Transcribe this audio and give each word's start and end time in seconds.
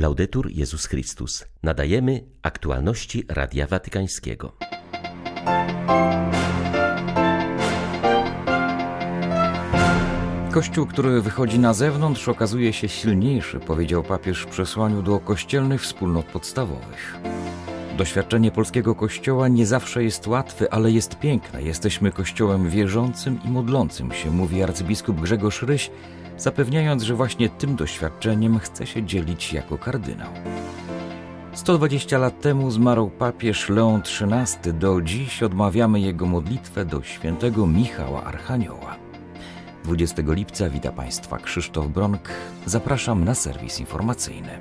Laudetur 0.00 0.50
Jezus 0.50 0.86
Chrystus. 0.86 1.44
Nadajemy 1.62 2.24
aktualności 2.42 3.24
Radia 3.28 3.66
Watykańskiego. 3.66 4.52
Kościół, 10.52 10.86
który 10.86 11.20
wychodzi 11.20 11.58
na 11.58 11.74
zewnątrz, 11.74 12.28
okazuje 12.28 12.72
się 12.72 12.88
silniejszy, 12.88 13.60
powiedział 13.60 14.02
papież 14.02 14.42
w 14.42 14.46
przesłaniu 14.46 15.02
do 15.02 15.18
kościelnych 15.18 15.82
wspólnot 15.82 16.26
podstawowych. 16.26 17.18
Doświadczenie 17.98 18.50
polskiego 18.50 18.94
kościoła 18.94 19.48
nie 19.48 19.66
zawsze 19.66 20.04
jest 20.04 20.26
łatwe, 20.26 20.74
ale 20.74 20.90
jest 20.90 21.18
piękne. 21.18 21.62
Jesteśmy 21.62 22.12
kościołem 22.12 22.70
wierzącym 22.70 23.38
i 23.44 23.48
modlącym 23.48 24.12
się, 24.12 24.30
mówi 24.30 24.62
arcybiskup 24.62 25.20
Grzegorz 25.20 25.62
Ryś, 25.62 25.90
zapewniając, 26.40 27.02
że 27.02 27.14
właśnie 27.14 27.48
tym 27.48 27.76
doświadczeniem 27.76 28.58
chce 28.58 28.86
się 28.86 29.02
dzielić 29.02 29.52
jako 29.52 29.78
kardynał. 29.78 30.28
120 31.52 32.18
lat 32.18 32.40
temu 32.40 32.70
zmarł 32.70 33.10
papież 33.10 33.68
Leon 33.68 34.00
XIII. 34.00 34.74
Do 34.74 35.00
dziś 35.00 35.42
odmawiamy 35.42 36.00
jego 36.00 36.26
modlitwę 36.26 36.84
do 36.84 37.02
świętego 37.02 37.66
Michała 37.66 38.24
Archanioła. 38.24 38.96
20 39.84 40.22
lipca 40.26 40.68
wita 40.68 40.92
Państwa 40.92 41.38
Krzysztof 41.38 41.86
Bronk. 41.86 42.28
Zapraszam 42.66 43.24
na 43.24 43.34
serwis 43.34 43.80
informacyjny. 43.80 44.58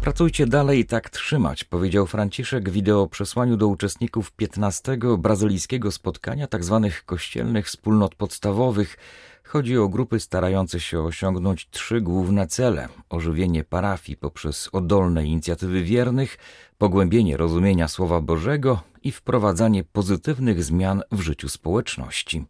Pracujcie 0.00 0.46
dalej 0.46 0.78
i 0.80 0.84
tak 0.84 1.10
trzymać, 1.10 1.64
powiedział 1.64 2.06
Franciszek 2.06 2.70
w 2.70 2.72
wideo 2.72 3.06
przesłaniu 3.06 3.56
do 3.56 3.68
uczestników 3.68 4.32
15 4.32 4.98
brazylijskiego 5.18 5.90
spotkania 5.90 6.46
tzw. 6.46 6.80
Tak 6.82 7.04
kościelnych 7.04 7.66
wspólnot 7.66 8.14
podstawowych. 8.14 8.96
Chodzi 9.44 9.78
o 9.78 9.88
grupy 9.88 10.20
starające 10.20 10.80
się 10.80 11.00
osiągnąć 11.00 11.68
trzy 11.70 12.00
główne 12.00 12.46
cele: 12.46 12.88
ożywienie 13.10 13.64
parafii 13.64 14.16
poprzez 14.16 14.68
oddolne 14.72 15.24
inicjatywy 15.24 15.82
wiernych, 15.82 16.38
pogłębienie 16.78 17.36
rozumienia 17.36 17.88
Słowa 17.88 18.20
Bożego 18.20 18.80
i 19.02 19.12
wprowadzanie 19.12 19.84
pozytywnych 19.84 20.64
zmian 20.64 21.02
w 21.12 21.20
życiu 21.20 21.48
społeczności. 21.48 22.44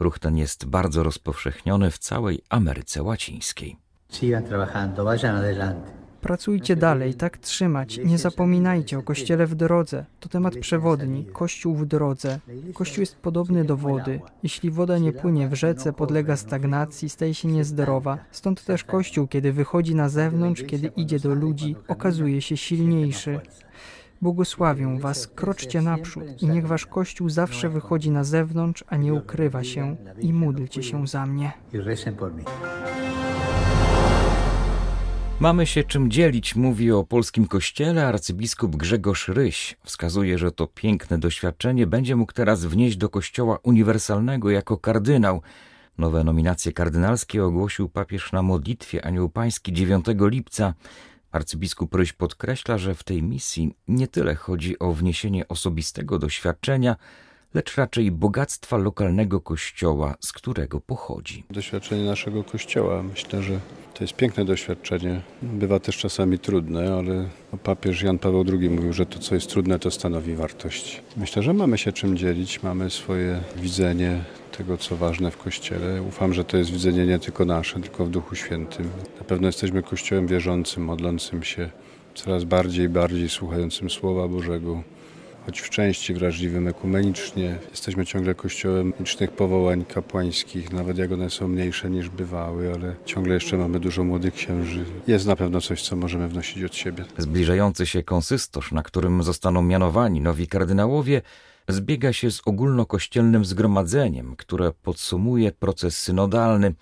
Ruch 0.00 0.18
ten 0.18 0.36
jest 0.36 0.66
bardzo 0.66 1.02
rozpowszechniony 1.02 1.90
w 1.90 1.98
całej 1.98 2.42
Ameryce 2.48 3.02
Łacińskiej. 3.02 3.76
Sigan 4.10 4.44
trabajando, 4.44 5.04
vayan 5.04 5.36
adelante. 5.36 5.97
Pracujcie 6.20 6.76
dalej, 6.76 7.14
tak 7.14 7.38
trzymać. 7.38 8.00
Nie 8.04 8.18
zapominajcie 8.18 8.98
o 8.98 9.02
Kościele 9.02 9.46
w 9.46 9.54
drodze. 9.54 10.04
To 10.20 10.28
temat 10.28 10.56
przewodni. 10.56 11.24
Kościół 11.32 11.74
w 11.74 11.86
drodze. 11.86 12.38
Kościół 12.74 13.00
jest 13.00 13.16
podobny 13.16 13.64
do 13.64 13.76
wody. 13.76 14.20
Jeśli 14.42 14.70
woda 14.70 14.98
nie 14.98 15.12
płynie 15.12 15.48
w 15.48 15.54
rzece, 15.54 15.92
podlega 15.92 16.36
stagnacji, 16.36 17.08
staje 17.08 17.34
się 17.34 17.48
niezdrowa. 17.48 18.18
Stąd 18.30 18.64
też 18.64 18.84
Kościół, 18.84 19.26
kiedy 19.26 19.52
wychodzi 19.52 19.94
na 19.94 20.08
zewnątrz, 20.08 20.62
kiedy 20.62 20.86
idzie 20.96 21.18
do 21.18 21.34
ludzi, 21.34 21.76
okazuje 21.88 22.42
się 22.42 22.56
silniejszy. 22.56 23.40
Błogosławię 24.22 24.98
Was, 25.00 25.26
kroczcie 25.26 25.82
naprzód 25.82 26.42
i 26.42 26.46
niech 26.46 26.66
Wasz 26.66 26.86
Kościół 26.86 27.28
zawsze 27.28 27.68
wychodzi 27.68 28.10
na 28.10 28.24
zewnątrz, 28.24 28.84
a 28.88 28.96
nie 28.96 29.14
ukrywa 29.14 29.64
się 29.64 29.96
i 30.20 30.32
módlcie 30.32 30.82
się 30.82 31.06
za 31.06 31.26
mnie. 31.26 31.52
Mamy 35.40 35.66
się 35.66 35.84
czym 35.84 36.10
dzielić, 36.10 36.56
mówi 36.56 36.92
o 36.92 37.04
polskim 37.04 37.46
kościele 37.46 38.06
arcybiskup 38.06 38.76
Grzegorz 38.76 39.28
Ryś. 39.28 39.76
Wskazuje, 39.84 40.38
że 40.38 40.52
to 40.52 40.66
piękne 40.66 41.18
doświadczenie 41.18 41.86
będzie 41.86 42.16
mógł 42.16 42.32
teraz 42.32 42.64
wnieść 42.64 42.96
do 42.96 43.08
kościoła 43.08 43.58
uniwersalnego 43.62 44.50
jako 44.50 44.78
kardynał. 44.78 45.42
Nowe 45.98 46.24
nominacje 46.24 46.72
kardynalskie 46.72 47.44
ogłosił 47.44 47.88
papież 47.88 48.32
na 48.32 48.42
modlitwie 48.42 49.04
Anioł 49.04 49.28
Pański 49.28 49.72
9 49.72 50.04
lipca. 50.20 50.74
Arcybiskup 51.32 51.94
Ryś 51.94 52.12
podkreśla, 52.12 52.78
że 52.78 52.94
w 52.94 53.04
tej 53.04 53.22
misji 53.22 53.74
nie 53.88 54.08
tyle 54.08 54.34
chodzi 54.34 54.78
o 54.78 54.92
wniesienie 54.92 55.48
osobistego 55.48 56.18
doświadczenia, 56.18 56.96
lecz 57.54 57.76
raczej 57.76 58.10
bogactwa 58.10 58.76
lokalnego 58.76 59.40
kościoła, 59.40 60.14
z 60.20 60.32
którego 60.32 60.80
pochodzi. 60.80 61.44
Doświadczenie 61.50 62.04
naszego 62.04 62.44
kościoła, 62.44 63.02
myślę, 63.02 63.42
że 63.42 63.60
to 63.94 64.04
jest 64.04 64.16
piękne 64.16 64.44
doświadczenie. 64.44 65.20
Bywa 65.42 65.80
też 65.80 65.96
czasami 65.98 66.38
trudne, 66.38 66.94
ale 66.94 67.28
papież 67.62 68.02
Jan 68.02 68.18
Paweł 68.18 68.44
II 68.60 68.70
mówił, 68.70 68.92
że 68.92 69.06
to, 69.06 69.18
co 69.18 69.34
jest 69.34 69.50
trudne, 69.50 69.78
to 69.78 69.90
stanowi 69.90 70.34
wartość. 70.34 71.02
Myślę, 71.16 71.42
że 71.42 71.52
mamy 71.52 71.78
się 71.78 71.92
czym 71.92 72.16
dzielić, 72.16 72.62
mamy 72.62 72.90
swoje 72.90 73.40
widzenie 73.56 74.24
tego, 74.56 74.76
co 74.76 74.96
ważne 74.96 75.30
w 75.30 75.36
Kościele. 75.36 76.02
Ufam, 76.02 76.34
że 76.34 76.44
to 76.44 76.56
jest 76.56 76.70
widzenie 76.70 77.06
nie 77.06 77.18
tylko 77.18 77.44
nasze, 77.44 77.80
tylko 77.80 78.04
w 78.04 78.10
Duchu 78.10 78.34
Świętym. 78.34 78.90
Na 79.18 79.24
pewno 79.24 79.46
jesteśmy 79.46 79.82
Kościołem 79.82 80.26
wierzącym, 80.26 80.84
modlącym 80.84 81.42
się, 81.42 81.70
coraz 82.14 82.44
bardziej 82.44 82.86
i 82.86 82.88
bardziej 82.88 83.28
słuchającym 83.28 83.90
Słowa 83.90 84.28
Bożego 84.28 84.82
choć 85.48 85.60
w 85.60 85.70
części 85.70 86.14
wrażliwym 86.14 86.68
ekumenicznie. 86.68 87.58
Jesteśmy 87.70 88.06
ciągle 88.06 88.34
kościołem 88.34 88.92
licznych 89.00 89.30
powołań 89.30 89.84
kapłańskich, 89.84 90.72
nawet 90.72 90.98
jak 90.98 91.12
one 91.12 91.30
są 91.30 91.48
mniejsze 91.48 91.90
niż 91.90 92.08
bywały, 92.08 92.72
ale 92.74 92.94
ciągle 93.04 93.34
jeszcze 93.34 93.56
mamy 93.56 93.80
dużo 93.80 94.04
młodych 94.04 94.34
księży. 94.34 94.84
Jest 95.06 95.26
na 95.26 95.36
pewno 95.36 95.60
coś, 95.60 95.82
co 95.82 95.96
możemy 95.96 96.28
wnosić 96.28 96.64
od 96.64 96.74
siebie. 96.74 97.04
Zbliżający 97.18 97.86
się 97.86 98.02
konsystorz, 98.02 98.72
na 98.72 98.82
którym 98.82 99.22
zostaną 99.22 99.62
mianowani 99.62 100.20
nowi 100.20 100.46
kardynałowie, 100.46 101.22
zbiega 101.68 102.12
się 102.12 102.30
z 102.30 102.40
ogólnokościelnym 102.44 103.44
zgromadzeniem, 103.44 104.36
które 104.36 104.72
podsumuje 104.82 105.52
proces 105.52 105.98
synodalny. 105.98 106.74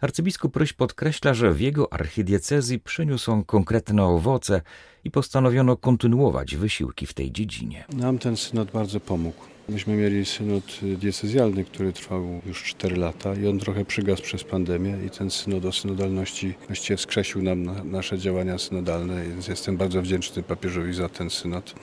Arcybiskup 0.00 0.56
Ryś 0.56 0.72
podkreśla, 0.72 1.34
że 1.34 1.52
w 1.52 1.60
jego 1.60 1.92
archidiecezji 1.92 2.78
przyniósł 2.78 3.32
on 3.32 3.44
konkretne 3.44 4.04
owoce 4.04 4.62
i 5.04 5.10
postanowiono 5.10 5.76
kontynuować 5.76 6.56
wysiłki 6.56 7.06
w 7.06 7.14
tej 7.14 7.32
dziedzinie. 7.32 7.84
Nam 7.92 8.18
ten 8.18 8.36
synod 8.36 8.70
bardzo 8.70 9.00
pomógł. 9.00 9.44
Myśmy 9.68 9.96
mieli 9.96 10.26
synod 10.26 10.64
diecezjalny, 10.98 11.64
który 11.64 11.92
trwał 11.92 12.40
już 12.46 12.64
4 12.64 12.96
lata 12.96 13.34
i 13.34 13.46
on 13.46 13.58
trochę 13.58 13.84
przygasł 13.84 14.22
przez 14.22 14.44
pandemię 14.44 14.98
i 15.06 15.10
ten 15.10 15.30
synod 15.30 15.64
o 15.64 15.72
synodalności 15.72 16.54
właściwie 16.66 16.96
wskrzesił 16.96 17.42
nam 17.42 17.62
na 17.62 17.84
nasze 17.84 18.18
działania 18.18 18.58
synodalne, 18.58 19.24
więc 19.24 19.48
jestem 19.48 19.76
bardzo 19.76 20.02
wdzięczny 20.02 20.42
papieżowi 20.42 20.92
za 20.92 21.08
ten 21.08 21.30
synod. 21.30 21.74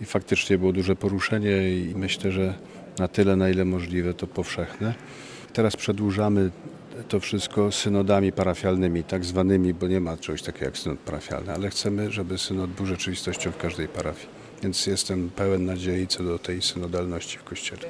I 0.00 0.04
faktycznie 0.04 0.58
było 0.58 0.72
duże 0.72 0.96
poruszenie 0.96 1.70
i 1.78 1.94
myślę, 1.96 2.32
że 2.32 2.54
na 2.98 3.08
tyle, 3.08 3.36
na 3.36 3.50
ile 3.50 3.64
możliwe, 3.64 4.14
to 4.14 4.26
powszechne. 4.26 4.94
Teraz 5.52 5.76
przedłużamy 5.76 6.50
to 7.08 7.20
wszystko 7.20 7.72
synodami 7.72 8.32
parafialnymi, 8.32 9.04
tak 9.04 9.24
zwanymi, 9.24 9.74
bo 9.74 9.88
nie 9.88 10.00
ma 10.00 10.16
czegoś 10.16 10.42
takiego 10.42 10.64
jak 10.64 10.78
synod 10.78 10.98
parafialny, 10.98 11.54
ale 11.54 11.70
chcemy, 11.70 12.12
żeby 12.12 12.38
synod 12.38 12.70
był 12.70 12.86
rzeczywistością 12.86 13.50
w 13.50 13.56
każdej 13.56 13.88
parafii. 13.88 14.28
Więc 14.62 14.86
jestem 14.86 15.30
pełen 15.30 15.64
nadziei 15.64 16.06
co 16.06 16.24
do 16.24 16.38
tej 16.38 16.62
synodalności 16.62 17.38
w 17.38 17.44
Kościele. 17.44 17.82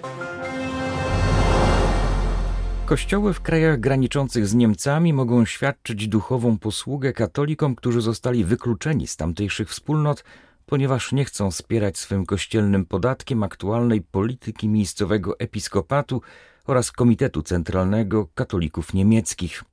Kościoły 2.87 3.35
w 3.35 3.41
krajach 3.41 3.81
graniczących 3.81 4.47
z 4.47 4.55
Niemcami 4.55 5.13
mogą 5.13 5.45
świadczyć 5.45 6.09
duchową 6.09 6.59
posługę 6.59 7.13
katolikom, 7.13 7.75
którzy 7.75 8.01
zostali 8.01 8.45
wykluczeni 8.45 9.07
z 9.07 9.17
tamtejszych 9.17 9.71
wspólnot, 9.71 10.25
ponieważ 10.67 11.13
nie 11.13 11.25
chcą 11.25 11.51
wspierać 11.51 11.99
swym 11.99 12.27
kościelnym 12.27 12.87
podatkiem 12.87 13.43
aktualnej 13.43 14.03
polityki 14.03 14.69
miejscowego 14.69 15.39
episkopatu 15.39 16.23
oraz 16.69 16.93
Komitetu 16.93 17.43
Centralnego 17.43 18.27
Katolików 18.35 18.95
Niemieckich. 18.95 19.65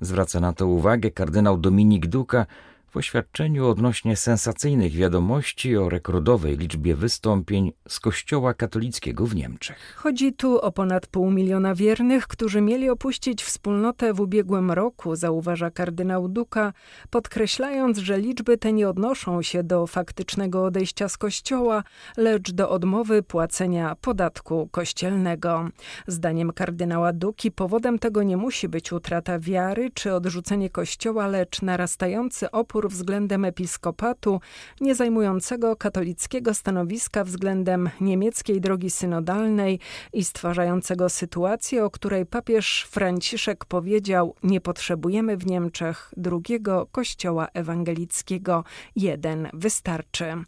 Zwraca 0.00 0.40
na 0.40 0.52
to 0.52 0.66
uwagę 0.66 1.10
kardynał 1.10 1.58
Dominik 1.58 2.06
Duka, 2.06 2.46
w 2.92 2.96
oświadczeniu 2.96 3.68
odnośnie 3.68 4.16
sensacyjnych 4.16 4.92
wiadomości 4.92 5.76
o 5.76 5.88
rekordowej 5.88 6.56
liczbie 6.56 6.94
wystąpień 6.94 7.72
z 7.88 8.00
Kościoła 8.00 8.54
katolickiego 8.54 9.26
w 9.26 9.34
Niemczech. 9.34 9.94
Chodzi 9.96 10.32
tu 10.32 10.60
o 10.60 10.72
ponad 10.72 11.06
pół 11.06 11.30
miliona 11.30 11.74
wiernych, 11.74 12.26
którzy 12.26 12.60
mieli 12.60 12.90
opuścić 12.90 13.42
wspólnotę 13.42 14.14
w 14.14 14.20
ubiegłym 14.20 14.70
roku, 14.70 15.16
zauważa 15.16 15.70
kardynał 15.70 16.28
Duka, 16.28 16.72
podkreślając, 17.10 17.98
że 17.98 18.18
liczby 18.18 18.58
te 18.58 18.72
nie 18.72 18.88
odnoszą 18.88 19.42
się 19.42 19.62
do 19.62 19.86
faktycznego 19.86 20.64
odejścia 20.64 21.08
z 21.08 21.18
Kościoła, 21.18 21.82
lecz 22.16 22.52
do 22.52 22.70
odmowy 22.70 23.22
płacenia 23.22 23.96
podatku 24.00 24.68
kościelnego. 24.70 25.68
Zdaniem 26.06 26.52
kardynała 26.52 27.12
Duki 27.12 27.50
powodem 27.50 27.98
tego 27.98 28.22
nie 28.22 28.36
musi 28.36 28.68
być 28.68 28.92
utrata 28.92 29.38
wiary 29.38 29.90
czy 29.94 30.14
odrzucenie 30.14 30.70
Kościoła, 30.70 31.26
lecz 31.26 31.62
narastający 31.62 32.50
opór 32.50 32.81
opór 32.82 32.90
względem 32.90 33.44
episkopatu, 33.44 34.40
nie 34.80 34.94
zajmującego 34.94 35.76
katolickiego 35.76 36.54
stanowiska 36.54 37.24
względem 37.24 37.90
niemieckiej 38.00 38.60
drogi 38.60 38.90
synodalnej 38.90 39.80
i 40.12 40.24
stwarzającego 40.24 41.08
sytuację, 41.08 41.84
o 41.84 41.90
której 41.90 42.26
papież 42.26 42.86
Franciszek 42.90 43.64
powiedział: 43.64 44.34
Nie 44.42 44.60
potrzebujemy 44.60 45.36
w 45.36 45.46
Niemczech 45.46 46.14
drugiego 46.16 46.86
kościoła 46.92 47.48
ewangelickiego, 47.54 48.64
jeden 48.96 49.48
wystarczy. 49.52 50.44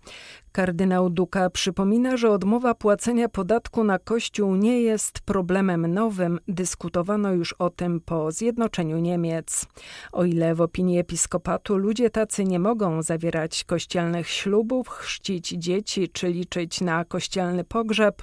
Kardynał 0.54 1.10
Duka 1.10 1.50
przypomina, 1.50 2.16
że 2.16 2.30
odmowa 2.30 2.74
płacenia 2.74 3.28
podatku 3.28 3.84
na 3.84 3.98
Kościół 3.98 4.56
nie 4.56 4.82
jest 4.82 5.20
problemem 5.20 5.86
nowym. 5.86 6.40
Dyskutowano 6.48 7.32
już 7.32 7.52
o 7.52 7.70
tym 7.70 8.00
po 8.00 8.32
zjednoczeniu 8.32 8.98
Niemiec. 8.98 9.66
O 10.12 10.24
ile 10.24 10.54
w 10.54 10.60
opinii 10.60 10.98
episkopatu 10.98 11.76
ludzie 11.76 12.10
tacy 12.10 12.44
nie 12.44 12.58
mogą 12.58 13.02
zawierać 13.02 13.64
kościelnych 13.64 14.28
ślubów, 14.28 14.88
chrzcić 14.88 15.48
dzieci 15.48 16.08
czy 16.08 16.28
liczyć 16.28 16.80
na 16.80 17.04
kościelny 17.04 17.64
pogrzeb, 17.64 18.22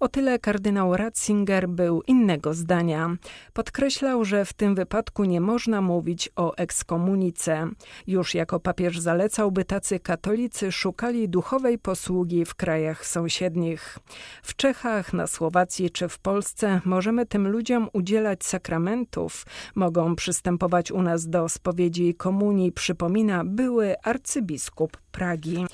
o 0.00 0.08
tyle 0.08 0.38
kardynał 0.38 0.96
Ratzinger 0.96 1.68
był 1.68 2.02
innego 2.02 2.54
zdania. 2.54 3.16
Podkreślał, 3.52 4.24
że 4.24 4.44
w 4.44 4.52
tym 4.52 4.74
wypadku 4.74 5.24
nie 5.24 5.40
można 5.40 5.80
mówić 5.80 6.28
o 6.36 6.56
ekskomunice. 6.56 7.68
Już 8.06 8.34
jako 8.34 8.60
papież 8.60 8.98
zalecał, 8.98 9.52
by 9.52 9.64
tacy 9.64 10.00
katolicy 10.00 10.72
szukali 10.72 11.28
duchowej 11.28 11.78
posługi 11.78 12.44
w 12.44 12.54
krajach 12.54 13.06
sąsiednich. 13.06 13.98
W 14.42 14.56
Czechach, 14.56 15.12
na 15.12 15.26
Słowacji 15.26 15.90
czy 15.90 16.08
w 16.08 16.18
Polsce 16.18 16.80
możemy 16.84 17.26
tym 17.26 17.48
ludziom 17.48 17.88
udzielać 17.92 18.44
sakramentów, 18.44 19.46
mogą 19.74 20.16
przystępować 20.16 20.92
u 20.92 21.02
nas 21.02 21.28
do 21.28 21.48
spowiedzi 21.48 22.08
i 22.08 22.14
komunii, 22.14 22.72
przypomina 22.72 23.44
były 23.44 23.94
arcybiskup 24.02 24.96
Pragi. 25.16 25.66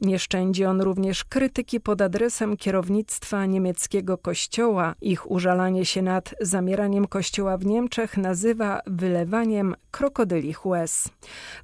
Nie 0.00 0.18
szczędzi 0.18 0.64
on 0.64 0.80
również 0.80 1.24
krytyki 1.24 1.80
pod 1.80 2.02
adresem 2.02 2.56
kierownictwa 2.56 3.46
niemieckiego 3.46 4.18
kościoła. 4.18 4.94
Ich 5.00 5.30
użalanie 5.30 5.86
się 5.86 6.02
nad 6.02 6.34
zamieraniem 6.40 7.06
kościoła 7.06 7.58
w 7.58 7.66
Niemczech 7.66 8.16
nazywa 8.16 8.80
wylewaniem 8.86 9.74
krokodylich 9.90 10.66
łez. 10.66 11.08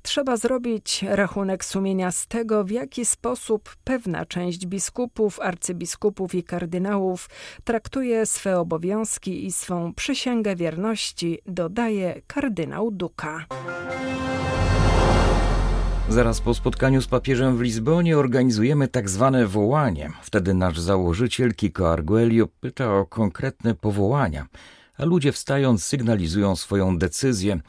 Trzeba 0.02 0.36
zrobić 0.36 1.04
rachunek 1.08 1.64
sumienia 1.64 2.12
z 2.12 2.26
tego, 2.26 2.64
w 2.64 2.70
jaki 2.70 3.04
sposób 3.04 3.76
pewna 3.84 4.26
część 4.26 4.66
biskupów, 4.66 5.40
arcybiskupów 5.40 6.34
i 6.34 6.42
kardynałów 6.42 7.30
traktuje 7.64 8.26
swe 8.26 8.58
obowiązki 8.58 9.46
i 9.46 9.52
swą 9.52 9.94
przysięgę 9.94 10.56
wierności, 10.56 11.38
dodaje 11.46 12.22
kardynał 12.26 12.90
Duka. 12.90 13.46
Zaraz 16.08 16.40
po 16.40 16.54
spotkaniu 16.54 17.02
z 17.02 17.06
papieżem 17.06 17.56
w 17.56 17.60
Lizbonie 17.60 18.18
organizujemy 18.18 18.88
tak 18.88 19.10
zwane 19.10 19.46
wołanie. 19.46 20.12
Wtedy 20.22 20.54
nasz 20.54 20.80
założyciel 20.80 21.54
Kiko 21.54 21.92
Arguelio 21.92 22.48
pyta 22.60 22.94
o 22.94 23.06
konkretne 23.06 23.74
powołania, 23.74 24.46
a 24.96 25.04
ludzie 25.04 25.32
wstając 25.32 25.84
sygnalizują 25.84 26.56
swoją 26.56 26.98
decyzję. 26.98 27.60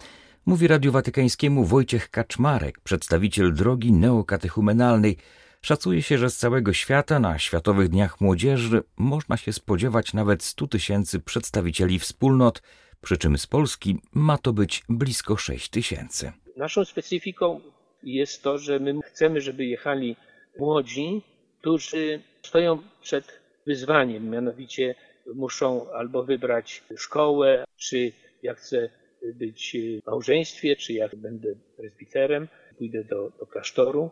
Mówi 0.46 0.68
Radiu 0.68 0.92
Watykańskiemu 0.92 1.66
Wojciech 1.66 2.10
Kaczmarek, 2.10 2.80
przedstawiciel 2.80 3.54
drogi 3.54 3.92
neokatechumenalnej. 3.92 5.18
Szacuje 5.62 6.02
się, 6.02 6.18
że 6.18 6.30
z 6.30 6.38
całego 6.38 6.74
świata 6.74 7.20
na 7.20 7.40
Światowych 7.40 7.90
Dniach 7.90 8.22
Młodzieży 8.22 8.84
można 8.98 9.38
się 9.38 9.54
spodziewać 9.54 10.14
nawet 10.14 10.44
100 10.44 10.68
tysięcy 10.68 11.20
przedstawicieli 11.20 12.00
wspólnot, 12.00 12.62
przy 13.02 13.18
czym 13.18 13.38
z 13.38 13.48
Polski 13.48 14.02
ma 14.14 14.38
to 14.38 14.54
być 14.54 14.84
blisko 14.90 15.38
6 15.38 15.70
tysięcy. 15.70 16.32
Naszą 16.58 16.86
specyfiką 16.86 17.60
jest 18.06 18.44
to, 18.44 18.58
że 18.58 18.80
my 18.80 19.02
chcemy, 19.02 19.42
żeby 19.42 19.66
jechali 19.66 20.16
młodzi, 20.58 21.22
którzy 21.60 22.22
stoją 22.44 22.80
przed 23.02 23.40
wyzwaniem, 23.66 24.30
mianowicie 24.30 24.96
muszą 25.34 25.92
albo 25.92 26.24
wybrać 26.24 26.84
szkołę, 26.98 27.64
czy 27.78 28.12
ja 28.44 28.54
chcę 28.54 28.90
być 29.34 29.78
w 30.04 30.06
małżeństwie, 30.08 30.76
czy 30.76 30.94
ja 30.94 31.10
będę 31.18 31.56
presbiterem, 31.78 32.48
pójdę 32.78 33.04
do, 33.04 33.32
do 33.40 33.46
klasztoru. 33.46 34.12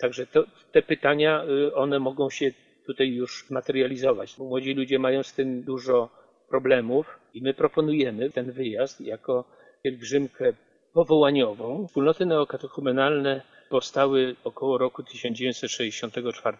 Także 0.00 0.26
to, 0.26 0.44
te 0.72 0.82
pytania, 0.82 1.44
one 1.74 1.98
mogą 1.98 2.30
się 2.30 2.52
tutaj 2.86 3.08
już 3.08 3.50
materializować. 3.50 4.38
Młodzi 4.38 4.74
ludzie 4.74 4.98
mają 4.98 5.22
z 5.22 5.34
tym 5.34 5.62
dużo 5.62 6.10
problemów 6.48 7.18
i 7.34 7.42
my 7.42 7.54
proponujemy 7.54 8.30
ten 8.30 8.52
wyjazd 8.52 9.00
jako 9.00 9.44
pielgrzymkę 9.82 10.52
powołaniową. 10.96 11.86
Wspólnoty 11.86 12.26
neokatechumenalne 12.26 13.42
powstały 13.68 14.36
około 14.44 14.78
roku 14.78 15.02
1964 15.02 16.56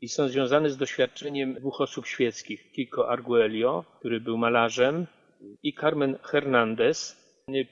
i 0.00 0.08
są 0.08 0.28
związane 0.28 0.70
z 0.70 0.76
doświadczeniem 0.76 1.54
dwóch 1.54 1.80
osób 1.80 2.06
świeckich. 2.06 2.72
Kiko 2.72 3.08
Arguello, 3.08 3.84
który 3.98 4.20
był 4.20 4.38
malarzem 4.38 5.06
i 5.62 5.74
Carmen 5.74 6.18
Hernandez. 6.22 7.16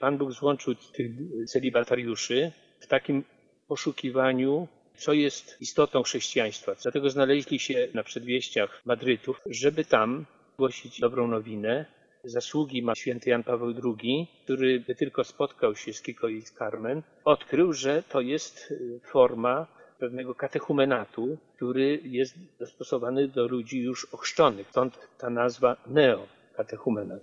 Pan 0.00 0.18
Bóg 0.18 0.32
złączył 0.32 0.74
tych 0.74 1.10
celibatariuszy 1.46 2.52
w 2.80 2.86
takim 2.86 3.24
poszukiwaniu, 3.68 4.68
co 4.96 5.12
jest 5.12 5.56
istotą 5.60 6.02
chrześcijaństwa. 6.02 6.72
Dlatego 6.82 7.10
znaleźli 7.10 7.58
się 7.58 7.88
na 7.94 8.02
przedwieściach 8.02 8.82
Madrytów, 8.84 9.40
żeby 9.46 9.84
tam 9.84 10.26
głosić 10.58 11.00
dobrą 11.00 11.26
nowinę, 11.26 11.99
zasługi 12.24 12.82
ma 12.82 12.94
święty 12.94 13.30
Jan 13.30 13.42
Paweł 13.42 13.74
II, 13.84 14.28
który 14.44 14.80
by 14.80 14.94
tylko 14.94 15.24
spotkał 15.24 15.76
się 15.76 15.92
z 15.92 16.02
Kiko 16.02 16.28
i 16.28 16.42
z 16.42 16.52
Carmen, 16.52 17.02
odkrył, 17.24 17.72
że 17.72 18.02
to 18.02 18.20
jest 18.20 18.70
y, 18.70 19.00
forma 19.04 19.66
pewnego 19.98 20.34
katechumenatu, 20.34 21.38
który 21.56 22.00
jest 22.04 22.34
dostosowany 22.58 23.28
do 23.28 23.46
ludzi 23.46 23.78
już 23.78 24.04
ochrzczonych. 24.12 24.68
Stąd 24.70 24.98
ta 25.18 25.30
nazwa 25.30 25.76
neokatechumenat. 25.86 27.20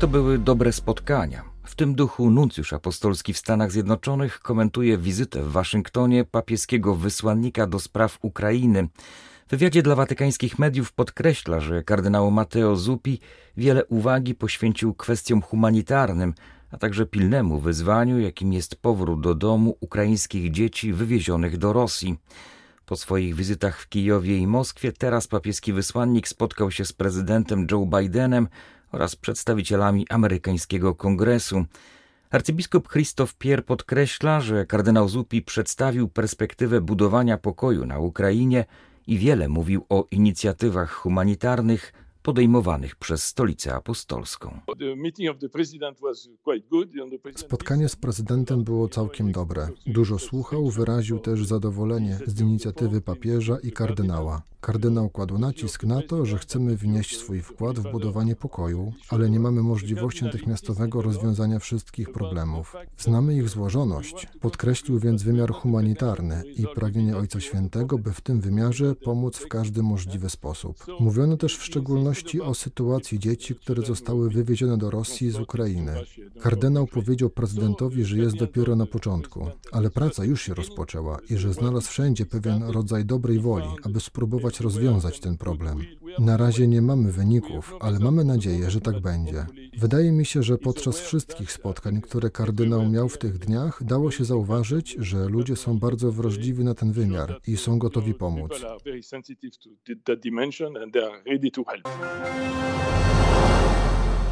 To 0.00 0.08
były 0.08 0.38
dobre 0.38 0.72
spotkania. 0.72 1.42
W 1.64 1.74
tym 1.74 1.94
duchu 1.94 2.30
nuncjusz 2.30 2.72
apostolski 2.72 3.32
w 3.32 3.38
Stanach 3.38 3.72
Zjednoczonych 3.72 4.40
komentuje 4.40 4.98
wizytę 4.98 5.42
w 5.42 5.52
Waszyngtonie 5.52 6.24
papieskiego 6.24 6.94
wysłannika 6.94 7.66
do 7.66 7.78
spraw 7.78 8.18
Ukrainy. 8.22 8.88
Wywiadzie 9.52 9.82
dla 9.82 9.94
watykańskich 9.94 10.58
mediów 10.58 10.92
podkreśla, 10.92 11.60
że 11.60 11.82
kardynał 11.82 12.30
Matteo 12.30 12.76
Zuppi 12.76 13.20
wiele 13.56 13.84
uwagi 13.86 14.34
poświęcił 14.34 14.94
kwestiom 14.94 15.42
humanitarnym, 15.42 16.34
a 16.70 16.76
także 16.78 17.06
pilnemu 17.06 17.58
wyzwaniu, 17.58 18.20
jakim 18.20 18.52
jest 18.52 18.76
powrót 18.76 19.20
do 19.20 19.34
domu 19.34 19.76
ukraińskich 19.80 20.50
dzieci 20.50 20.92
wywiezionych 20.92 21.58
do 21.58 21.72
Rosji. 21.72 22.18
Po 22.86 22.96
swoich 22.96 23.34
wizytach 23.34 23.80
w 23.80 23.88
Kijowie 23.88 24.38
i 24.38 24.46
Moskwie 24.46 24.92
teraz 24.92 25.26
papieski 25.26 25.72
wysłannik 25.72 26.28
spotkał 26.28 26.70
się 26.70 26.84
z 26.84 26.92
prezydentem 26.92 27.66
Joe 27.70 27.86
Bidenem 27.86 28.48
oraz 28.92 29.16
przedstawicielami 29.16 30.06
amerykańskiego 30.08 30.94
kongresu. 30.94 31.64
Arcybiskup 32.30 32.88
Christoph 32.88 33.34
Pier 33.34 33.64
podkreśla, 33.64 34.40
że 34.40 34.66
kardynał 34.66 35.08
Zuppi 35.08 35.42
przedstawił 35.42 36.08
perspektywę 36.08 36.80
budowania 36.80 37.38
pokoju 37.38 37.86
na 37.86 37.98
Ukrainie 37.98 38.64
i 39.06 39.18
wiele 39.18 39.48
mówił 39.48 39.86
o 39.88 40.06
inicjatywach 40.10 40.90
humanitarnych 40.92 41.92
podejmowanych 42.22 42.96
przez 42.96 43.24
Stolicę 43.24 43.74
Apostolską. 43.74 44.60
Spotkanie 47.36 47.88
z 47.88 47.96
prezydentem 47.96 48.64
było 48.64 48.88
całkiem 48.88 49.32
dobre. 49.32 49.68
Dużo 49.86 50.18
słuchał, 50.18 50.70
wyraził 50.70 51.18
też 51.18 51.46
zadowolenie 51.46 52.18
z 52.26 52.40
inicjatywy 52.40 53.00
papieża 53.00 53.58
i 53.62 53.72
kardynała. 53.72 54.42
Kardynał 54.60 55.10
kładł 55.10 55.38
nacisk 55.38 55.84
na 55.84 56.02
to, 56.02 56.26
że 56.26 56.38
chcemy 56.38 56.76
wnieść 56.76 57.18
swój 57.18 57.42
wkład 57.42 57.78
w 57.78 57.90
budowanie 57.92 58.36
pokoju, 58.36 58.92
ale 59.08 59.30
nie 59.30 59.40
mamy 59.40 59.62
możliwości 59.62 60.24
natychmiastowego 60.24 61.02
rozwiązania 61.02 61.58
wszystkich 61.58 62.12
problemów. 62.12 62.76
Znamy 62.98 63.36
ich 63.36 63.48
złożoność. 63.48 64.28
Podkreślił 64.40 64.98
więc 64.98 65.22
wymiar 65.22 65.52
humanitarny 65.52 66.42
i 66.56 66.66
pragnienie 66.74 67.16
Ojca 67.16 67.40
Świętego, 67.40 67.98
by 67.98 68.12
w 68.12 68.20
tym 68.20 68.40
wymiarze 68.40 68.94
pomóc 68.94 69.36
w 69.36 69.48
każdy 69.48 69.82
możliwy 69.82 70.30
sposób. 70.30 70.86
Mówiono 71.00 71.36
też 71.36 71.56
w 71.56 71.64
szczególności 71.64 72.11
o 72.42 72.54
sytuacji 72.54 73.18
dzieci, 73.18 73.54
które 73.54 73.82
zostały 73.82 74.30
wywiezione 74.30 74.78
do 74.78 74.90
Rosji 74.90 75.30
z 75.30 75.40
Ukrainy. 75.40 75.94
Kardynał 76.40 76.86
powiedział 76.86 77.30
prezydentowi, 77.30 78.04
że 78.04 78.18
jest 78.18 78.36
dopiero 78.36 78.76
na 78.76 78.86
początku, 78.86 79.46
ale 79.72 79.90
praca 79.90 80.24
już 80.24 80.42
się 80.42 80.54
rozpoczęła 80.54 81.18
i 81.30 81.36
że 81.36 81.52
znalazł 81.52 81.88
wszędzie 81.88 82.26
pewien 82.26 82.62
rodzaj 82.62 83.04
dobrej 83.04 83.38
woli, 83.38 83.68
aby 83.82 84.00
spróbować 84.00 84.60
rozwiązać 84.60 85.20
ten 85.20 85.36
problem. 85.36 85.78
Na 86.18 86.36
razie 86.36 86.68
nie 86.68 86.82
mamy 86.82 87.12
wyników, 87.12 87.74
ale 87.80 87.98
mamy 87.98 88.24
nadzieję, 88.24 88.70
że 88.70 88.80
tak 88.80 89.00
będzie. 89.00 89.46
Wydaje 89.78 90.12
mi 90.12 90.26
się, 90.26 90.42
że 90.42 90.58
podczas 90.58 91.00
wszystkich 91.00 91.52
spotkań, 91.52 92.00
które 92.00 92.30
kardynał 92.30 92.88
miał 92.88 93.08
w 93.08 93.18
tych 93.18 93.38
dniach, 93.38 93.84
dało 93.84 94.10
się 94.10 94.24
zauważyć, 94.24 94.96
że 94.98 95.28
ludzie 95.28 95.56
są 95.56 95.78
bardzo 95.78 96.12
wrażliwi 96.12 96.64
na 96.64 96.74
ten 96.74 96.92
wymiar 96.92 97.40
i 97.46 97.56
są 97.56 97.78
gotowi 97.78 98.14
pomóc. 98.14 98.52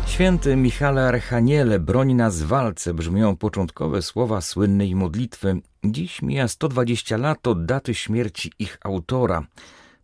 Święty 0.07 0.57
Michale 0.57 1.09
Archaniele, 1.09 1.79
broń 1.79 2.15
nas 2.15 2.43
w 2.43 2.47
walce, 2.47 2.95
brzmią 2.95 3.37
początkowe 3.37 4.03
słowa 4.03 4.41
słynnej 4.41 4.95
modlitwy. 4.95 5.61
Dziś 5.85 6.23
mija 6.23 6.49
120 6.49 7.17
lat 7.17 7.47
od 7.47 7.65
daty 7.65 7.95
śmierci 7.95 8.53
ich 8.59 8.79
autora. 8.85 9.47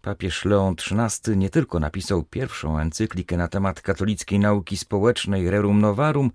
Papież 0.07 0.45
Leon 0.45 0.75
XIII 0.75 1.37
nie 1.37 1.51
tylko 1.51 1.81
napisał 1.81 2.23
pierwszą 2.23 2.79
encyklikę 2.79 3.37
na 3.37 3.49
temat 3.49 3.81
katolickiej 3.81 4.39
nauki 4.39 4.77
społecznej 4.77 5.51
Rerum 5.51 5.81
Novarum, 5.81 6.31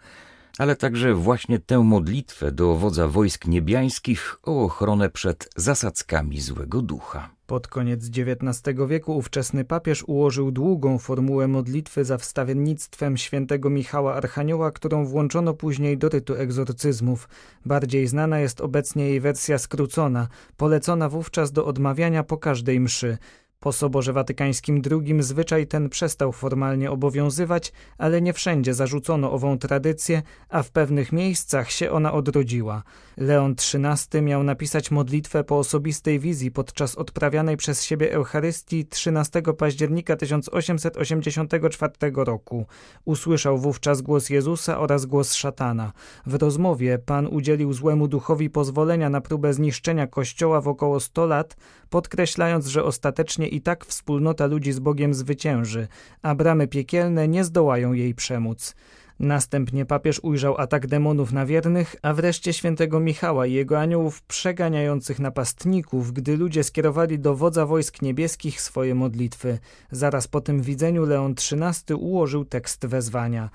ale 0.57 0.75
także 0.75 1.13
właśnie 1.13 1.59
tę 1.59 1.79
modlitwę 1.79 2.51
do 2.51 2.75
wodza 2.75 3.07
wojsk 3.07 3.47
niebiańskich 3.47 4.39
o 4.43 4.63
ochronę 4.63 5.09
przed 5.09 5.49
zasadzkami 5.55 6.41
złego 6.41 6.81
ducha. 6.81 7.29
Pod 7.47 7.67
koniec 7.67 8.09
XIX 8.17 8.77
wieku 8.87 9.17
ówczesny 9.17 9.65
papież 9.65 10.03
ułożył 10.03 10.51
długą 10.51 10.97
formułę 10.97 11.47
modlitwy 11.47 12.05
za 12.05 12.17
wstawiennictwem 12.17 13.17
świętego 13.17 13.69
Michała 13.69 14.15
Archanioła, 14.15 14.71
którą 14.71 15.05
włączono 15.05 15.53
później 15.53 15.97
do 15.97 16.09
rytu 16.09 16.35
egzorcyzmów. 16.35 17.29
Bardziej 17.65 18.07
znana 18.07 18.39
jest 18.39 18.61
obecnie 18.61 19.09
jej 19.09 19.19
wersja 19.19 19.57
skrócona, 19.57 20.27
polecona 20.57 21.09
wówczas 21.09 21.51
do 21.51 21.65
odmawiania 21.65 22.23
po 22.23 22.37
każdej 22.37 22.79
mszy. 22.79 23.17
Po 23.63 23.71
Soborze 23.71 24.13
Watykańskim 24.13 24.81
II 24.91 25.23
zwyczaj 25.23 25.67
ten 25.67 25.89
przestał 25.89 26.31
formalnie 26.31 26.91
obowiązywać, 26.91 27.71
ale 27.97 28.21
nie 28.21 28.33
wszędzie 28.33 28.73
zarzucono 28.73 29.31
ową 29.31 29.57
tradycję, 29.57 30.21
a 30.49 30.63
w 30.63 30.71
pewnych 30.71 31.11
miejscach 31.11 31.71
się 31.71 31.91
ona 31.91 32.13
odrodziła. 32.13 32.83
Leon 33.17 33.51
XIII 33.51 34.21
miał 34.21 34.43
napisać 34.43 34.91
modlitwę 34.91 35.43
po 35.43 35.57
osobistej 35.57 36.19
wizji 36.19 36.51
podczas 36.51 36.95
odprawianej 36.95 37.57
przez 37.57 37.83
siebie 37.83 38.13
Eucharystii 38.13 38.85
13 38.85 39.41
października 39.57 40.15
1884 40.15 41.93
roku. 42.15 42.65
Usłyszał 43.05 43.57
wówczas 43.57 44.01
głos 44.01 44.29
Jezusa 44.29 44.79
oraz 44.79 45.05
głos 45.05 45.33
szatana. 45.33 45.91
W 46.25 46.33
rozmowie 46.33 46.99
Pan 46.99 47.27
udzielił 47.27 47.73
złemu 47.73 48.07
duchowi 48.07 48.49
pozwolenia 48.49 49.09
na 49.09 49.21
próbę 49.21 49.53
zniszczenia 49.53 50.07
kościoła 50.07 50.61
w 50.61 50.67
około 50.67 50.99
100 50.99 51.25
lat, 51.25 51.57
podkreślając, 51.89 52.67
że 52.67 52.83
ostatecznie 52.83 53.50
i 53.55 53.62
tak 53.62 53.86
wspólnota 53.86 54.46
ludzi 54.46 54.72
z 54.72 54.79
Bogiem 54.79 55.13
zwycięży, 55.13 55.88
a 56.22 56.36
bramy 56.36 56.67
piekielne 56.67 57.27
nie 57.27 57.43
zdołają 57.43 57.93
jej 57.93 58.15
przemóc. 58.15 58.75
Następnie 59.22 59.86
papież 59.86 60.20
ujrzał 60.24 60.58
atak 60.58 60.88
demonów 60.88 61.34
na 61.34 61.46
wiernych, 61.46 61.96
a 62.01 62.13
wreszcie 62.13 62.53
świętego 62.53 63.00
Michała 63.00 63.46
i 63.46 63.53
jego 63.53 63.79
aniołów 63.79 64.22
przeganiających 64.22 65.20
napastników, 65.20 66.13
gdy 66.13 66.38
ludzie 66.38 66.63
skierowali 66.63 67.20
do 67.20 67.36
wodza 67.36 67.65
wojsk 67.65 68.01
niebieskich 68.01 68.62
swoje 68.62 68.96
modlitwy. 68.96 69.60
Zaraz 69.91 70.27
po 70.27 70.41
tym 70.41 70.62
widzeniu 70.62 71.05
Leon 71.05 71.31
XIII 71.31 71.96
ułożył 71.96 72.46
tekst 72.46 72.86
wezwania. 72.86 73.50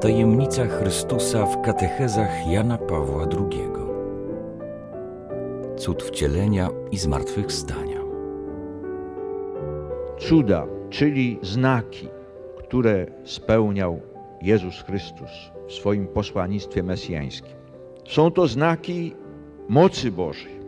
Tajemnica 0.00 0.66
Chrystusa 0.66 1.46
w 1.46 1.62
katechezach 1.62 2.46
Jana 2.46 2.78
Pawła 2.78 3.26
II. 3.32 3.85
Cud 5.76 6.02
wcielenia 6.02 6.68
i 6.90 6.98
zmartwychwstania. 6.98 8.00
Cuda, 10.18 10.66
czyli 10.90 11.38
znaki, 11.42 12.08
które 12.58 13.06
spełniał 13.24 14.00
Jezus 14.42 14.82
Chrystus 14.82 15.30
w 15.68 15.72
swoim 15.72 16.06
posłannictwie 16.06 16.82
mesjańskim. 16.82 17.56
Są 18.08 18.30
to 18.30 18.48
znaki 18.48 19.14
mocy 19.68 20.12
Bożej, 20.12 20.60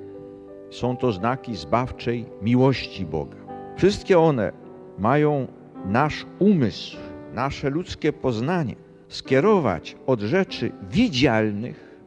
są 0.71 0.97
to 0.97 1.12
znaki 1.12 1.57
zbawczej 1.57 2.27
miłości 2.43 3.07
Boga. 3.07 3.37
Wszystkie 3.77 4.19
one 4.19 4.53
mają 4.99 5.47
nasz 5.87 6.27
umysł, 6.38 6.97
nasze 7.35 7.71
ludzkie 7.71 8.12
poznanie 8.12 8.75
skierować 9.09 9.97
od 10.07 10.21
rzeczy 10.21 10.73
widzialnych, 10.91 12.00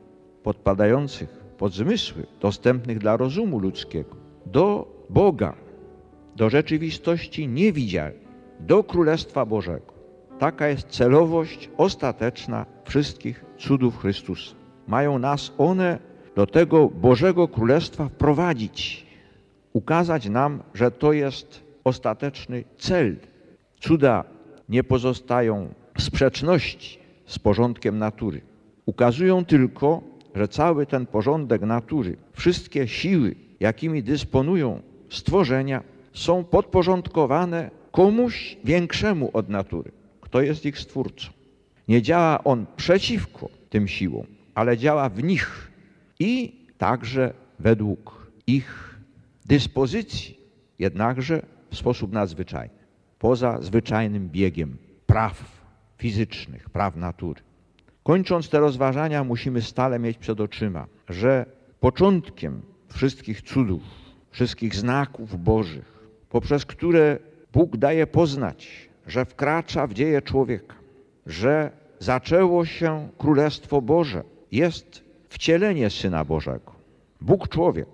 podpadających 0.44 1.41
pod 1.62 1.74
zmysły, 1.74 2.24
dostępnych 2.40 3.00
dla 3.00 3.18
rozumu 3.18 3.60
ludzkiego, 3.60 4.16
do 4.46 4.88
Boga, 5.10 5.54
do 6.36 6.50
rzeczywistości 6.50 7.48
niewidzialnej 7.48 8.22
do 8.60 8.84
Królestwa 8.84 9.46
Bożego. 9.46 9.94
Taka 10.40 10.68
jest 10.68 10.88
celowość 10.88 11.70
ostateczna 11.78 12.66
wszystkich 12.84 13.46
cudów 13.58 13.98
Chrystusa. 13.98 14.56
Mają 14.88 15.20
nas 15.20 15.54
one 15.58 16.00
do 16.36 16.48
tego 16.48 16.90
Bożego 16.90 17.48
Królestwa 17.48 18.10
wprowadzić, 18.10 19.06
ukazać 19.74 20.30
nam, 20.30 20.64
że 20.74 20.92
to 20.92 21.14
jest 21.14 21.64
ostateczny 21.84 22.64
cel. 22.78 23.16
Cuda 23.80 24.24
nie 24.70 24.84
pozostają 24.84 25.74
w 25.98 26.02
sprzeczności 26.02 27.00
z 27.26 27.40
porządkiem 27.40 27.98
natury. 27.98 28.42
Ukazują 28.86 29.46
tylko, 29.46 30.11
że 30.36 30.48
cały 30.48 30.86
ten 30.86 31.06
porządek 31.06 31.62
natury, 31.62 32.18
wszystkie 32.34 32.88
siły, 32.88 33.36
jakimi 33.60 34.04
dysponują 34.04 34.82
stworzenia, 35.10 35.84
są 36.14 36.44
podporządkowane 36.44 37.72
komuś 37.92 38.58
większemu 38.64 39.30
od 39.34 39.50
natury, 39.50 39.92
kto 40.22 40.42
jest 40.42 40.66
ich 40.66 40.80
stwórcą. 40.80 41.30
Nie 41.88 42.02
działa 42.02 42.44
on 42.44 42.66
przeciwko 42.76 43.50
tym 43.70 43.88
siłom, 43.88 44.26
ale 44.56 44.78
działa 44.78 45.10
w 45.10 45.24
nich 45.24 45.72
i 46.20 46.54
także 46.78 47.34
według 47.60 48.32
ich 48.48 49.00
dyspozycji, 49.46 50.38
jednakże 50.80 51.46
w 51.70 51.78
sposób 51.78 52.12
nadzwyczajny, 52.12 52.74
poza 53.20 53.62
zwyczajnym 53.62 54.30
biegiem 54.30 54.78
praw 55.06 55.62
fizycznych, 55.98 56.70
praw 56.70 56.96
natury. 56.96 57.42
Kończąc 58.12 58.50
te 58.50 58.60
rozważania, 58.60 59.24
musimy 59.24 59.62
stale 59.62 60.00
mieć 60.00 60.18
przed 60.18 60.42
oczyma, 60.42 60.88
że 61.10 61.46
początkiem 61.80 62.62
wszystkich 62.94 63.42
cudów, 63.42 63.82
wszystkich 64.32 64.76
znaków 64.76 65.44
Bożych, 65.44 66.08
poprzez 66.30 66.66
które 66.66 67.20
Bóg 67.54 67.78
daje 67.78 68.08
poznać, 68.08 68.90
że 69.08 69.26
wkracza 69.26 69.88
w 69.88 69.94
dzieje 69.94 70.22
człowieka, 70.22 70.76
że 71.26 71.72
zaczęło 72.00 72.66
się 72.66 73.10
Królestwo 73.18 73.82
Boże, 73.82 74.24
jest 74.52 75.04
wcielenie 75.30 75.90
Syna 75.90 76.26
Bożego. 76.26 76.72
Bóg 77.22 77.48
człowiek 77.48 77.90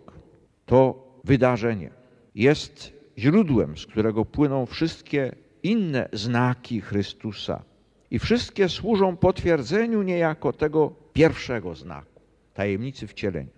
to 0.65 1.07
wydarzenie, 1.23 1.89
jest 2.35 2.93
źródłem, 3.17 3.77
z 3.77 3.85
którego 3.85 4.25
płyną 4.25 4.65
wszystkie 4.65 5.35
inne 5.63 6.09
znaki 6.13 6.81
Chrystusa. 6.81 7.63
I 8.11 8.19
wszystkie 8.19 8.69
służą 8.69 9.17
potwierdzeniu 9.17 10.01
niejako 10.01 10.53
tego 10.53 10.91
pierwszego 11.13 11.75
znaku, 11.75 12.21
tajemnicy 12.53 13.07
wcielenia. 13.07 13.57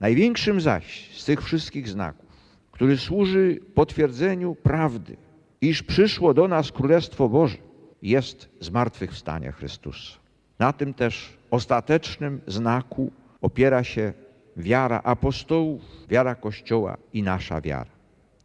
Największym 0.00 0.60
zaś 0.60 1.10
z 1.18 1.24
tych 1.24 1.42
wszystkich 1.42 1.88
znaków, 1.88 2.26
który 2.70 2.98
służy 2.98 3.58
potwierdzeniu 3.74 4.54
prawdy, 4.54 5.16
iż 5.60 5.82
przyszło 5.82 6.34
do 6.34 6.48
nas 6.48 6.72
Królestwo 6.72 7.28
Boże, 7.28 7.58
jest 8.02 8.48
zmartwychwstanie 8.60 9.52
Chrystusa. 9.52 10.18
Na 10.58 10.72
tym 10.72 10.94
też 10.94 11.36
ostatecznym 11.50 12.40
znaku 12.46 13.12
opiera 13.40 13.84
się 13.84 14.12
wiara 14.56 15.00
apostołów, 15.04 15.82
wiara 16.08 16.34
Kościoła 16.34 16.96
i 17.12 17.22
nasza 17.22 17.60
wiara. 17.60 17.90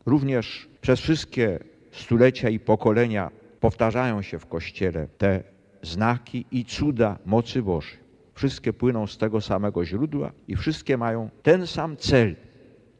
Również 0.05 0.67
przez 0.81 0.99
wszystkie 0.99 1.59
stulecia 1.91 2.49
i 2.49 2.59
pokolenia 2.59 3.31
powtarzają 3.61 4.21
się 4.21 4.39
w 4.39 4.45
Kościele 4.45 5.07
te 5.17 5.43
znaki 5.81 6.45
i 6.51 6.65
cuda 6.65 7.17
mocy 7.25 7.61
Bożej. 7.61 8.01
Wszystkie 8.33 8.73
płyną 8.73 9.07
z 9.07 9.17
tego 9.17 9.41
samego 9.41 9.85
źródła 9.85 10.31
i 10.47 10.55
wszystkie 10.55 10.97
mają 10.97 11.29
ten 11.43 11.67
sam 11.67 11.97
cel. 11.97 12.35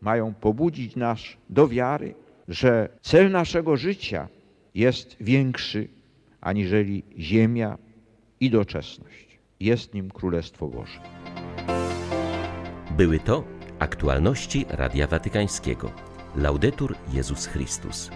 Mają 0.01 0.33
pobudzić 0.33 0.95
nas 0.95 1.19
do 1.49 1.67
wiary 1.67 2.15
że 2.51 2.89
cel 3.01 3.31
naszego 3.31 3.77
życia 3.77 4.27
jest 4.75 5.15
większy 5.19 5.87
aniżeli 6.41 7.03
ziemia 7.19 7.77
i 8.39 8.49
doczesność. 8.49 9.39
Jest 9.59 9.93
nim 9.93 10.11
Królestwo 10.11 10.67
Boże. 10.67 10.99
Były 12.97 13.19
to 13.19 13.43
aktualności 13.79 14.65
Radia 14.69 15.07
Watykańskiego. 15.07 15.91
Laudetur 16.35 16.95
Jezus 17.13 17.45
Chrystus. 17.45 18.11